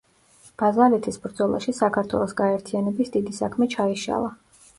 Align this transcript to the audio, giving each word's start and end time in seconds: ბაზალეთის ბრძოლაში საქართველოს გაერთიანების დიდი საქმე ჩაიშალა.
ბაზალეთის 0.61 1.19
ბრძოლაში 1.25 1.73
საქართველოს 1.81 2.33
გაერთიანების 2.41 3.15
დიდი 3.19 3.37
საქმე 3.43 3.71
ჩაიშალა. 3.77 4.35